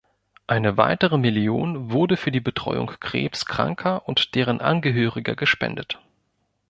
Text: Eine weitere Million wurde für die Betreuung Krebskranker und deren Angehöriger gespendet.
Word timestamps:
Eine 0.47 0.77
weitere 0.77 1.19
Million 1.19 1.91
wurde 1.91 2.17
für 2.17 2.31
die 2.31 2.39
Betreuung 2.39 2.87
Krebskranker 2.99 4.07
und 4.07 4.33
deren 4.33 4.59
Angehöriger 4.59 5.35
gespendet. 5.35 5.99